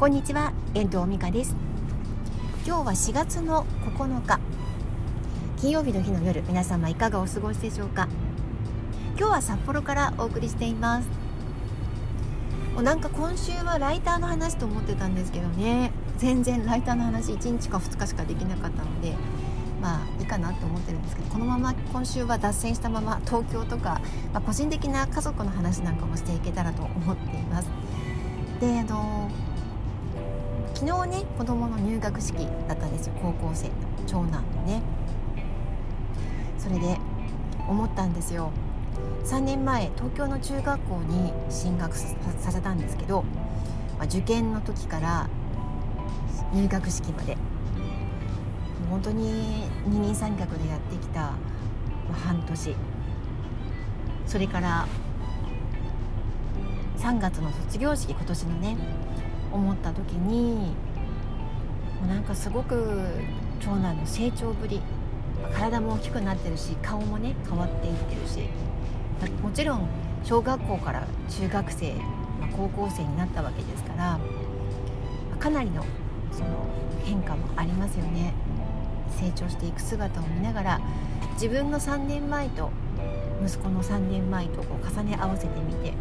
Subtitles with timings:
[0.00, 1.54] こんにちは遠藤美香です。
[2.66, 3.66] 今日は4月の
[3.98, 4.40] 9日
[5.58, 8.08] 金曜日の日の夜皆様いかがお過ごしでしょうか？
[9.18, 11.08] 今日は札幌からお送りしています。
[12.82, 15.92] なんか今週はライターの話と思ってたんですけどね。
[16.16, 19.14] 全然ライターの話1日か2日しかできなかったので
[19.82, 24.00] まあいいかなと思ってるんですけどこのまま今週は脱線したまま東京とか、
[24.32, 27.68] まあ、個人的な家族の話なんかもしていけたらと思っています。
[28.60, 29.30] であの
[30.80, 33.12] 昨日ね子供の入学式だったんですよ。
[33.20, 33.74] 高校生の
[34.06, 34.80] 長男のね。
[36.58, 36.96] それで
[37.68, 38.50] 思ったんですよ。
[39.26, 43.24] 3年前東京の中学校に進学させたんですけど、
[43.98, 45.28] まあ、受験の時から
[46.54, 47.36] 入学式まで。
[48.88, 51.32] 本当に二人三脚でやってきた、
[52.24, 52.74] 半年。
[54.26, 54.88] それから
[56.96, 58.76] 3月の卒業式今年のね。
[59.52, 60.74] 思った時に
[62.00, 63.06] もうなんかすごく
[63.60, 64.80] 長男の成長ぶり
[65.54, 68.48] 体も大きくなってるし顔もね変わっていってるし
[69.42, 69.88] もちろん
[70.24, 74.18] 小学校から中学生、まあ、高校生になったわけですから
[75.38, 75.84] かなりの
[76.32, 76.66] その
[77.04, 78.34] 変化もありますよね。
[79.10, 80.80] 成長していく姿を見ながら
[81.34, 82.70] 自分の3年前と
[83.44, 85.92] 息子の3年前とこう重ね合わせてみて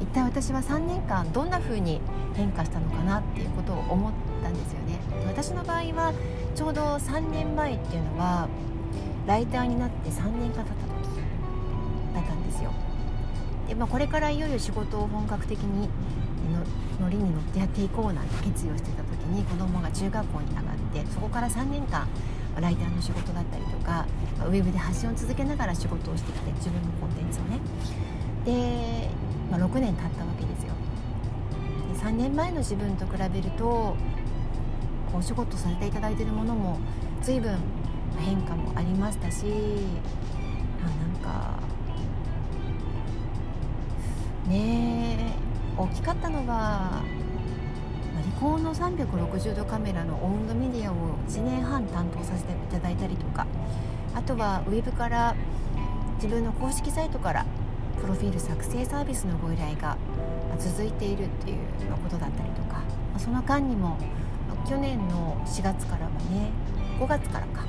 [0.00, 2.00] 一体私は3年間どんな風に
[2.34, 4.98] 変化したのかなっていうことを思ったんですよね。
[5.26, 6.12] 私の場合は
[6.54, 8.48] ちょうど3年前っていうのは
[9.26, 10.92] ライターになって3年が経った時
[12.14, 12.72] だったんですよ。
[13.68, 15.88] で、まあ、これからいよいよ仕事を本格的に
[17.00, 22.06] のりに乗ってやっていこうなんて決意をしてた時に子供が中学校に上がってそこから3年間
[22.60, 24.06] ライターの仕事だったりとか
[24.46, 27.60] ウェブで発信を続けながら仕事をしてきて自分のコンテンツをね。
[28.44, 29.08] で、
[29.50, 30.51] まあ、6年経ったわけです
[32.02, 33.96] 3年前の自分と比べると
[35.14, 36.78] お仕事させていただいてるものも
[37.22, 37.56] 随分
[38.18, 39.46] 変化もありましたし
[40.82, 41.60] あなんか
[44.48, 47.02] ねえ大きかったのは
[48.24, 50.96] リコーの360度カメラのオウンドメディアを
[51.28, 53.46] 1年半担当させていただいたりとか
[54.14, 55.36] あとはウェブから
[56.16, 57.46] 自分の公式サイトから
[58.00, 59.96] プロフィール作成サービスのご依頼が
[60.62, 61.58] 続いているっていう
[62.02, 62.82] ことだったりとか
[63.18, 63.98] その間にも
[64.68, 66.50] 去年の4月からはね
[67.00, 67.64] 5月からか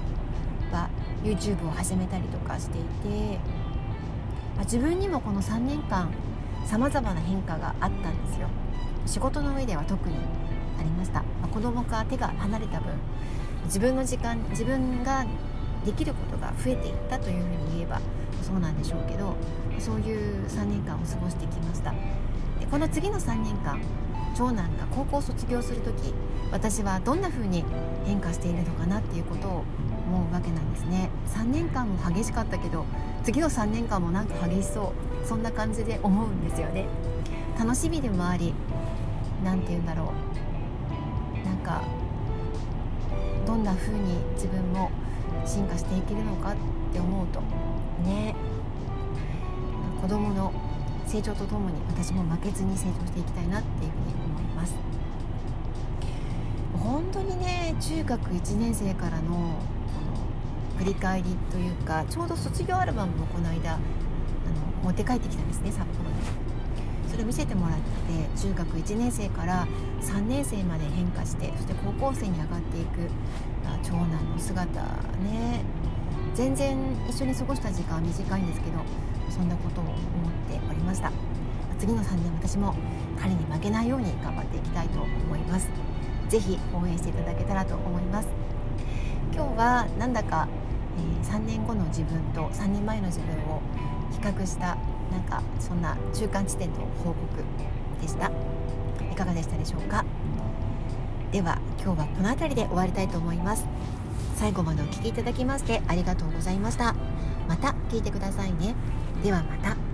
[0.72, 0.90] は
[1.24, 3.40] YouTube を始めたりとかしていて
[4.60, 6.12] 自分にもこの3年間
[6.66, 8.48] さまざまな変化があったんですよ。
[9.06, 10.16] 仕事の上では特に
[10.80, 12.94] ありました、まあ、子供から手が離れた分
[13.66, 15.26] 自分の時間自分が
[15.86, 18.00] できることが増えていったというふうに言えば
[18.42, 19.36] そうなんでしょうけど
[19.80, 21.94] そういう3年間を過ごしてきました。
[22.74, 23.80] この次の3年間
[24.36, 26.12] 長男が高校を卒業する時
[26.52, 27.64] 私はどんな風に
[28.04, 29.64] 変化しているのかなっていうことを
[30.08, 31.12] 思うわけなんですね。
[31.36, 32.86] 3年間も激しかったけど
[33.24, 34.92] 次の3年間もなんか激しそ
[35.24, 35.28] う。
[35.28, 36.88] そんな感じで思うんですよね。
[37.60, 38.56] 楽しみでもあり
[39.44, 40.12] 何て言うんだろ
[41.44, 41.46] う。
[41.46, 41.84] なんか
[43.46, 44.90] どんな風に自分も
[45.46, 46.56] 進化していけるのかっ
[46.92, 47.40] て思うと
[48.04, 48.34] ね。
[50.02, 50.52] 子供の
[51.08, 54.76] 成長とともに私も負けずに成長していきたいなっていうふうに思います。
[56.80, 59.58] 本当にね中学1年生からのこの
[60.80, 63.82] 振り返りというかちょうど卒業アルバムもこの間あの
[64.84, 66.16] 持って帰ってきたんですね札幌に。
[67.10, 67.84] それを見せてもらって
[68.42, 69.68] 中学1年生から
[70.02, 73.08] 3年生まで変化してそして高校生に上がっていく
[73.84, 74.82] 長男の姿
[75.22, 75.62] ね
[76.34, 76.78] 全然
[77.08, 78.80] 一緒に過ごした時間は短いんですけど
[79.30, 79.96] そんなことを思っ
[80.50, 81.12] ておりました。
[81.80, 82.74] 次の3年私も
[83.20, 85.70] 彼に負けないように頑張っていきたいと思います。
[86.30, 88.28] 是非応援していただけたらと思います。
[89.34, 90.48] 今日はなんだか、
[90.98, 93.62] えー、3年後の自分と3年前の自分を
[94.12, 94.78] 比較した
[95.12, 97.18] なんかそんな中間地点の報告
[98.02, 98.32] でした。
[99.12, 100.06] いかがでしたでしょうか？
[101.32, 103.66] では今日はこの辺りで終わりたいと思います。
[104.36, 106.96] 最後までお聴きいただきましてありがとうございました。
[107.48, 108.76] また聞いてくださいね。
[109.24, 109.93] ではまた。